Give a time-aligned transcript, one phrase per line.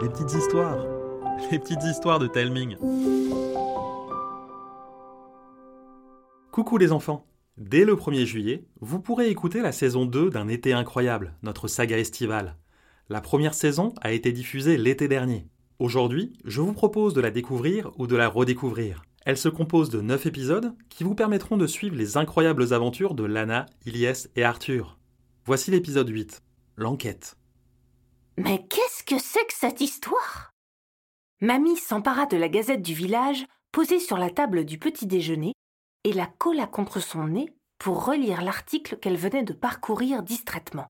[0.00, 0.76] les petites histoires,
[1.52, 2.76] les petites histoires de Telming.
[6.50, 7.24] Coucou les enfants
[7.56, 11.98] Dès le 1er juillet, vous pourrez écouter la saison 2 d'un été incroyable, notre saga
[11.98, 12.56] estivale.
[13.08, 15.46] La première saison a été diffusée l'été dernier.
[15.78, 19.02] Aujourd'hui, je vous propose de la découvrir ou de la redécouvrir.
[19.24, 23.24] Elle se compose de 9 épisodes qui vous permettront de suivre les incroyables aventures de
[23.24, 24.98] Lana, Ilyes et Arthur.
[25.44, 26.42] Voici l'épisode 8,
[26.76, 27.37] l'enquête.
[28.38, 30.52] Mais qu'est-ce que c'est que cette histoire?
[31.40, 35.54] Mamie s'empara de la gazette du village posée sur la table du petit déjeuner
[36.04, 40.86] et la colla contre son nez pour relire l'article qu'elle venait de parcourir distraitement.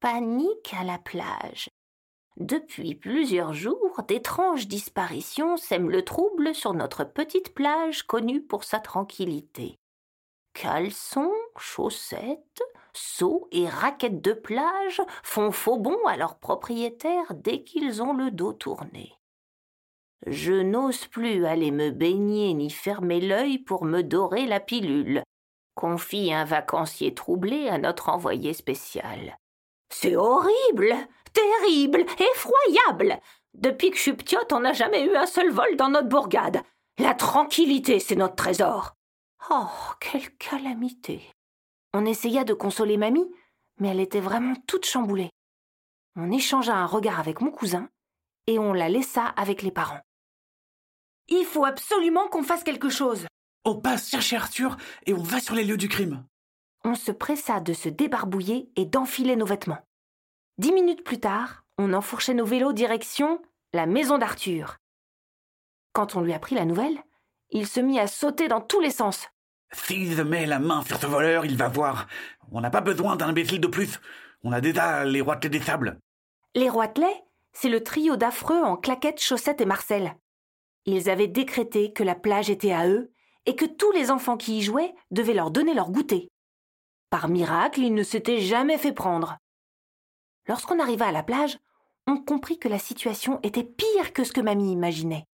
[0.00, 1.70] Panique à la plage.
[2.36, 8.80] Depuis plusieurs jours, d'étranges disparitions sèment le trouble sur notre petite plage connue pour sa
[8.80, 9.78] tranquillité.
[10.52, 18.02] Caleçons, chaussettes, seaux et raquettes de plage font faux bond à leurs propriétaires dès qu'ils
[18.02, 19.12] ont le dos tourné.
[20.26, 25.22] Je n'ose plus aller me baigner ni fermer l'œil pour me dorer la pilule,
[25.74, 29.38] confie un vacancier troublé à notre envoyé spécial.
[29.90, 30.94] C'est horrible,
[31.32, 32.04] terrible,
[32.34, 33.20] effroyable.
[33.54, 36.62] Depuis que je suis ptiote, on n'a jamais eu un seul vol dans notre bourgade.
[36.98, 38.94] La tranquillité, c'est notre trésor.
[39.50, 39.66] Oh,
[40.00, 41.22] quelle calamité.
[41.92, 43.30] On essaya de consoler mamie,
[43.78, 45.30] mais elle était vraiment toute chamboulée.
[46.16, 47.88] On échangea un regard avec mon cousin,
[48.46, 50.00] et on la laissa avec les parents.
[51.28, 53.26] Il faut absolument qu'on fasse quelque chose.
[53.64, 56.24] On passe chercher Arthur et on va sur les lieux du crime.
[56.84, 59.84] On se pressa de se débarbouiller et d'enfiler nos vêtements.
[60.58, 63.40] Dix minutes plus tard, on enfourchait nos vélos direction
[63.72, 64.78] la maison d'Arthur.
[65.92, 67.02] Quand on lui apprit la nouvelle,
[67.50, 69.28] il se mit à sauter dans tous les sens.
[69.72, 72.06] S'il met la main sur ce voleur, il va voir.
[72.52, 74.00] On n'a pas besoin d'un imbécile de plus.
[74.42, 75.98] On a déjà les roitelets des sables.
[76.54, 80.16] Les roitelets, c'est le trio d'affreux en claquettes, chaussettes et marcel.
[80.86, 83.12] Ils avaient décrété que la plage était à eux
[83.46, 86.30] et que tous les enfants qui y jouaient devaient leur donner leur goûter.
[87.10, 89.38] Par miracle, ils ne s'étaient jamais fait prendre.
[90.46, 91.58] Lorsqu'on arriva à la plage,
[92.06, 95.26] on comprit que la situation était pire que ce que mamie imaginait.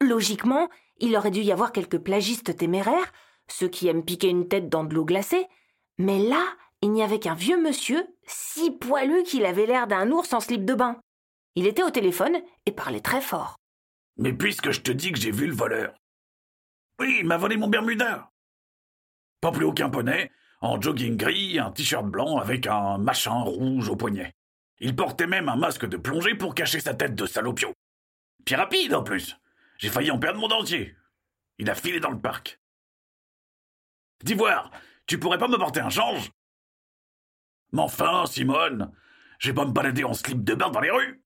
[0.00, 0.68] Logiquement,
[0.98, 3.12] il aurait dû y avoir quelques plagistes téméraires,
[3.48, 5.46] ceux qui aiment piquer une tête dans de l'eau glacée,
[5.98, 6.42] mais là,
[6.82, 10.64] il n'y avait qu'un vieux monsieur, si poilu qu'il avait l'air d'un ours en slip
[10.64, 11.00] de bain.
[11.54, 13.56] Il était au téléphone et parlait très fort.
[14.16, 15.94] Mais puisque je te dis que j'ai vu le voleur.
[16.98, 18.30] Oui, il m'a volé mon Bermuda.
[19.40, 20.30] Pas plus aucun poney,
[20.60, 24.34] en jogging gris, un t-shirt blanc avec un machin rouge au poignet.
[24.78, 27.72] Il portait même un masque de plongée pour cacher sa tête de salopio.
[28.44, 29.36] Puis rapide en plus.
[29.78, 30.96] J'ai failli en perdre mon dentier.
[31.58, 32.60] Il a filé dans le parc.
[34.24, 34.70] D'Ivoire,
[35.06, 36.30] tu pourrais pas me porter un change?
[37.72, 38.90] Mais enfin, Simone,
[39.38, 41.22] j'ai pas me balader en slip de bain dans les rues.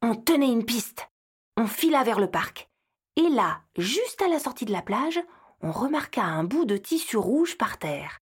[0.00, 1.08] On tenait une piste.
[1.56, 2.70] On fila vers le parc.
[3.16, 5.18] Et là, juste à la sortie de la plage,
[5.60, 8.20] on remarqua un bout de tissu rouge par terre.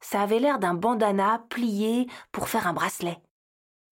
[0.00, 3.22] Ça avait l'air d'un bandana plié pour faire un bracelet.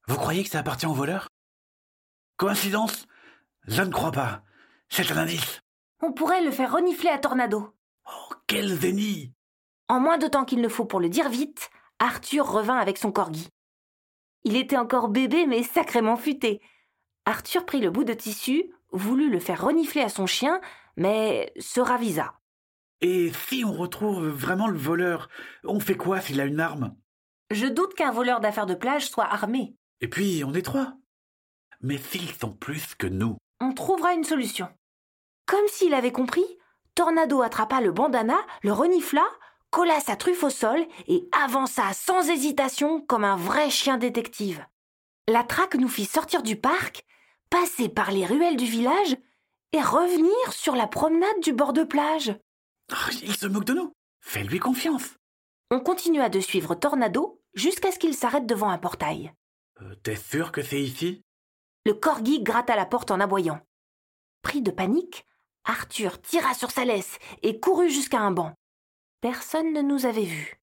[0.08, 1.30] Vous croyez que ça appartient au voleur?
[2.36, 3.06] Coïncidence?
[3.66, 4.42] Je ne crois pas.
[4.90, 5.62] C'est un indice.
[6.02, 7.74] On pourrait le faire renifler à Tornado.
[8.04, 9.32] Oh, quel zénith
[9.90, 11.68] En moins de temps qu'il ne faut pour le dire vite,
[11.98, 13.48] Arthur revint avec son corgi.
[14.44, 16.60] Il était encore bébé mais sacrément futé.
[17.24, 20.60] Arthur prit le bout de tissu, voulut le faire renifler à son chien,
[20.96, 22.34] mais se ravisa.
[23.00, 25.28] Et si on retrouve vraiment le voleur,
[25.64, 26.94] on fait quoi s'il a une arme?
[27.50, 29.74] Je doute qu'un voleur d'affaires de plage soit armé.
[30.00, 30.92] Et puis, on est trois.
[31.80, 34.68] Mais s'ils sont plus que nous On trouvera une solution.
[35.46, 36.46] Comme s'il avait compris,
[36.94, 39.24] Tornado attrapa le bandana, le renifla,
[39.70, 44.64] colla sa truffe au sol et avança sans hésitation comme un vrai chien détective.
[45.28, 47.04] La traque nous fit sortir du parc,
[47.50, 49.16] passer par les ruelles du village
[49.72, 52.36] et revenir sur la promenade du bord de plage.
[52.92, 53.92] Oh, il se moque de nous.
[54.20, 55.14] Fais-lui confiance.
[55.70, 59.32] On continua de suivre Tornado jusqu'à ce qu'il s'arrête devant un portail.
[59.80, 61.22] Euh, T'es sûr que c'est ici?
[61.86, 63.60] Le corgi gratta la porte en aboyant.
[64.42, 65.24] Pris de panique,
[65.64, 68.54] Arthur tira sur sa laisse et courut jusqu'à un banc.
[69.20, 70.58] Personne ne nous avait vus.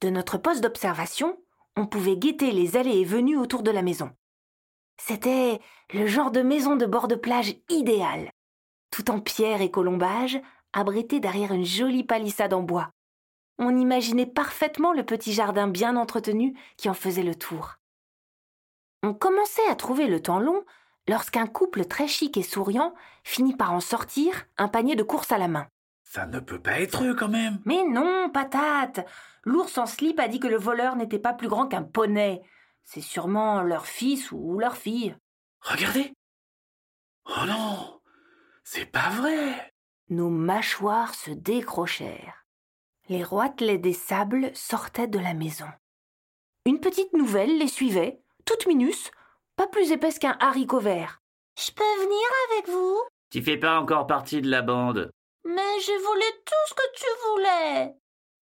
[0.00, 1.36] De notre poste d'observation,
[1.76, 4.12] on pouvait guetter les allées et venues autour de la maison.
[4.98, 5.60] C'était
[5.92, 8.30] le genre de maison de bord de plage idéal,
[8.92, 10.40] tout en pierre et colombage,
[10.72, 12.90] abrité derrière une jolie palissade en bois.
[13.58, 17.78] On imaginait parfaitement le petit jardin bien entretenu qui en faisait le tour.
[19.02, 20.64] On commençait à trouver le temps long
[21.08, 25.38] lorsqu'un couple très chic et souriant finit par en sortir un panier de course à
[25.38, 25.66] la main.
[26.08, 27.60] Ça ne peut pas être eux quand même.
[27.64, 29.06] Mais non, patate
[29.44, 32.42] L'ours en slip a dit que le voleur n'était pas plus grand qu'un poney.
[32.84, 35.16] C'est sûrement leur fils ou leur fille.
[35.60, 36.12] Regardez
[37.26, 38.00] Oh non
[38.62, 39.72] C'est pas vrai
[40.08, 42.46] Nos mâchoires se décrochèrent.
[43.08, 45.68] Les roitelets des sables sortaient de la maison.
[46.64, 49.10] Une petite nouvelle les suivait, toute minus,
[49.56, 51.20] pas plus épaisse qu'un haricot vert.
[51.58, 53.02] Je peux venir avec vous?
[53.30, 55.10] Tu fais pas encore partie de la bande.
[55.46, 57.94] Mais j'ai volé tout ce que tu voulais.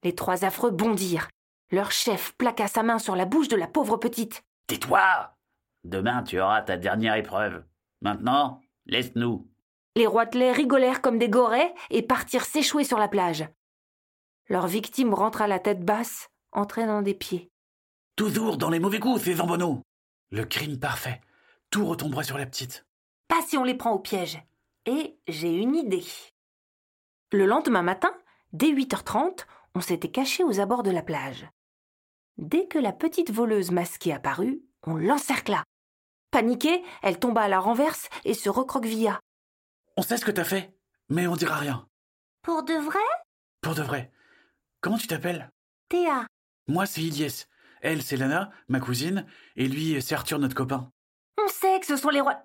[0.03, 1.27] Les trois affreux bondirent.
[1.69, 4.43] Leur chef plaqua sa main sur la bouche de la pauvre petite.
[4.67, 5.35] Tais-toi
[5.83, 7.63] Demain, tu auras ta dernière épreuve.
[8.01, 9.49] Maintenant, laisse-nous.
[9.95, 13.45] Les roitelets rigolèrent comme des gorets et partirent s'échouer sur la plage.
[14.47, 17.51] Leur victime rentra la tête basse, entraînant des pieds.
[18.15, 19.81] Toujours dans les mauvais coups, ces zambonneaux
[20.31, 21.19] Le crime parfait.
[21.69, 22.85] Tout retomberait sur la petite.
[23.27, 24.39] Pas si on les prend au piège.
[24.85, 26.05] Et j'ai une idée.
[27.33, 28.15] Le lendemain matin,
[28.51, 31.47] dès 8h30, on s'était caché aux abords de la plage.
[32.37, 35.63] Dès que la petite voleuse masquée apparut, on l'encercla.
[36.29, 39.19] Paniquée, elle tomba à la renverse et se recroquevilla.
[39.97, 40.75] On sait ce que t'as fait,
[41.09, 41.87] mais on dira rien.
[42.43, 42.99] Pour de vrai?
[43.61, 44.11] Pour de vrai.
[44.79, 45.49] Comment tu t'appelles?
[45.89, 46.27] Théa.
[46.67, 47.45] Moi, c'est Ilyes.
[47.81, 49.25] Elle, c'est Lana, ma cousine,
[49.55, 50.91] et lui, c'est Arthur, notre copain.
[51.43, 52.43] On sait que ce sont les rois.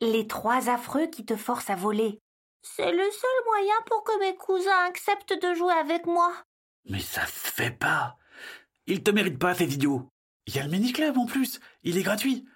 [0.00, 2.20] Les trois affreux qui te forcent à voler.
[2.62, 6.32] C'est le seul moyen pour que mes cousins acceptent de jouer avec moi.
[6.84, 8.16] Mais ça se fait pas.
[8.86, 10.08] Ils te méritent pas, ces idiots.
[10.46, 11.60] Il y a le mini-club en plus.
[11.82, 12.46] Il est gratuit.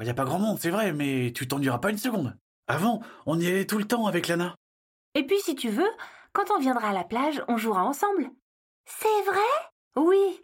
[0.00, 2.36] Il y a pas grand monde, c'est vrai, mais tu t'ennuieras pas une seconde.
[2.66, 4.54] Avant, on y allait tout le temps avec Lana.
[5.14, 5.90] Et puis, si tu veux,
[6.32, 8.30] quand on viendra à la plage, on jouera ensemble.
[8.86, 9.40] C'est vrai?
[9.96, 10.40] Oui.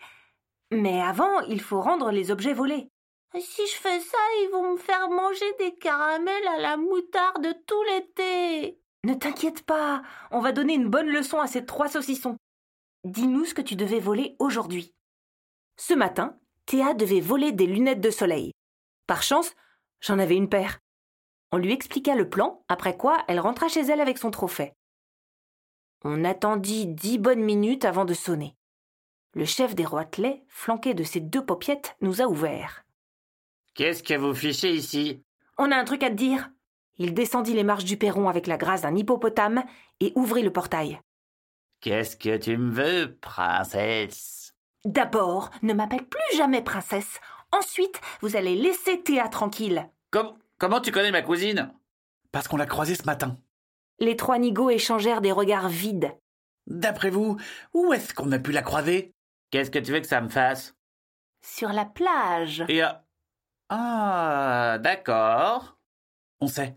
[0.71, 2.91] Mais avant, il faut rendre les objets volés.
[3.35, 7.83] Si je fais ça, ils vont me faire manger des caramels à la moutarde tout
[7.85, 8.81] l'été.
[9.05, 12.37] Ne t'inquiète pas, on va donner une bonne leçon à ces trois saucissons.
[13.05, 14.93] Dis-nous ce que tu devais voler aujourd'hui.
[15.77, 16.37] Ce matin,
[16.67, 18.53] Théa devait voler des lunettes de soleil.
[19.07, 19.55] Par chance,
[20.01, 20.81] j'en avais une paire.
[21.53, 24.73] On lui expliqua le plan, après quoi elle rentra chez elle avec son trophée.
[26.05, 28.55] On attendit dix bonnes minutes avant de sonner.
[29.35, 32.85] Le chef des roitelets, flanqué de ses deux paupiettes, nous a ouvert.
[33.75, 35.23] Qu'est-ce que vous fichez ici?
[35.57, 36.51] On a un truc à te dire.
[36.99, 39.65] Il descendit les marches du perron avec la grâce d'un hippopotame
[40.01, 41.01] et ouvrit le portail.
[41.81, 44.55] Qu'est-ce que tu me veux, princesse?
[44.85, 47.21] D'abord, ne m'appelle plus jamais princesse.
[47.53, 49.89] Ensuite, vous allez laisser Théa tranquille.
[50.11, 51.73] Com- Comment tu connais ma cousine?
[52.33, 53.39] Parce qu'on l'a croisée ce matin.
[54.01, 56.13] Les trois nigauds échangèrent des regards vides.
[56.67, 57.37] D'après vous,
[57.75, 59.15] où est-ce qu'on a pu la croiser?
[59.51, 60.75] Qu'est-ce que tu veux que ça me fasse?
[61.43, 62.65] Sur la plage.
[62.69, 62.89] Et euh,
[63.69, 65.79] Ah, d'accord.
[66.41, 66.77] On sait.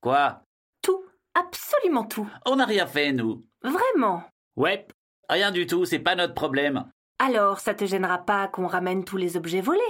[0.00, 0.42] Quoi?
[0.82, 1.04] Tout,
[1.34, 2.28] absolument tout.
[2.46, 3.44] On n'a rien fait, nous.
[3.62, 4.24] Vraiment?
[4.56, 4.86] Ouais,
[5.28, 6.90] rien du tout, c'est pas notre problème.
[7.18, 9.80] Alors, ça te gênera pas qu'on ramène tous les objets volés?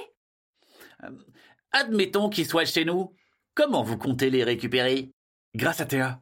[1.73, 3.15] Admettons qu'ils soient chez nous.
[3.55, 5.13] Comment vous comptez les récupérer?
[5.55, 6.21] Grâce à Théa.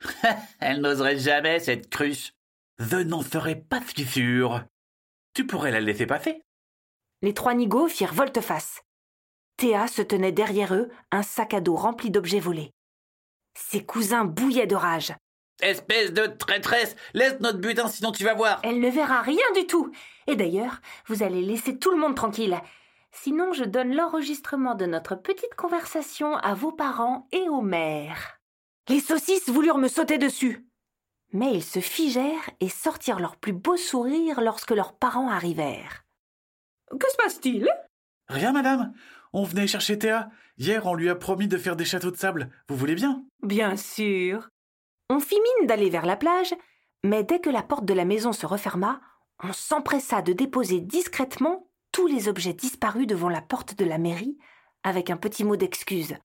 [0.60, 2.32] Elle n'oserait jamais, cette cruche.
[2.78, 4.64] Je n'en serais pas si sûr.
[5.34, 6.42] Tu pourrais la laisser passer.
[7.22, 8.82] Les trois nigauds firent volte-face.
[9.56, 12.72] Théa se tenait derrière eux, un sac à dos rempli d'objets volés.
[13.58, 15.12] Ses cousins bouillaient de rage.
[15.60, 19.66] Espèce de traîtresse Laisse notre butin, sinon tu vas voir Elle ne verra rien du
[19.66, 19.90] tout.
[20.28, 22.58] Et d'ailleurs, vous allez laisser tout le monde tranquille.
[23.10, 28.38] Sinon, je donne l'enregistrement de notre petite conversation à vos parents et au maire.
[28.88, 30.64] Les saucisses voulurent me sauter dessus.
[31.32, 36.04] Mais ils se figèrent et sortirent leur plus beau sourire lorsque leurs parents arrivèrent.
[36.90, 37.68] Que se passe-t-il?
[38.28, 38.94] Rien, madame.
[39.32, 40.30] On venait chercher Théa.
[40.56, 42.50] Hier, on lui a promis de faire des châteaux de sable.
[42.68, 43.24] Vous voulez bien?
[43.42, 44.48] Bien sûr.
[45.10, 46.54] On fit mine d'aller vers la plage,
[47.04, 49.00] mais dès que la porte de la maison se referma,
[49.42, 54.36] on s'empressa de déposer discrètement tous les objets disparus devant la porte de la mairie,
[54.82, 56.16] avec un petit mot d'excuse.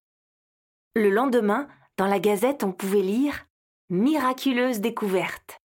[0.95, 1.67] Le lendemain,
[1.97, 3.45] dans la gazette, on pouvait lire
[3.89, 5.59] Miraculeuse découverte.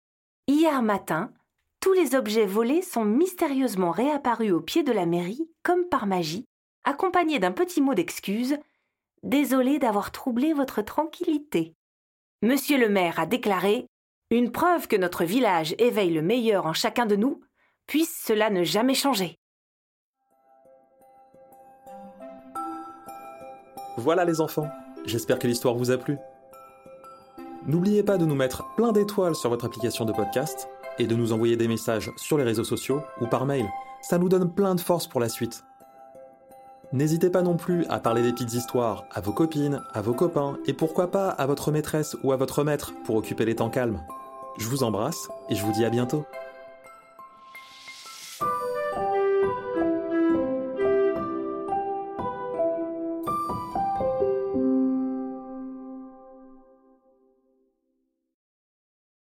[0.49, 1.33] Hier matin,
[1.81, 6.47] tous les objets volés sont mystérieusement réapparus au pied de la mairie, comme par magie,
[6.87, 8.57] accompagnés d'un petit mot d'excuse.
[9.23, 11.75] Désolé d'avoir troublé votre tranquillité.
[12.43, 13.87] Monsieur le maire a déclaré
[14.31, 17.41] Une preuve que notre village éveille le meilleur en chacun de nous,
[17.87, 19.39] puisse cela ne jamais changer.
[23.99, 24.69] Voilà les enfants,
[25.07, 26.19] j'espère que l'histoire vous a plu.
[27.67, 31.33] N'oubliez pas de nous mettre plein d'étoiles sur votre application de podcast et de nous
[31.33, 33.67] envoyer des messages sur les réseaux sociaux ou par mail.
[34.03, 35.66] Ça nous donne plein de force pour la suite.
[36.93, 40.57] N'hésitez pas non plus à parler des petites histoires à vos copines, à vos copains
[40.67, 44.01] et pourquoi pas à votre maîtresse ou à votre maître pour occuper les temps calmes.
[44.57, 46.25] Je vous embrasse et je vous dis à bientôt.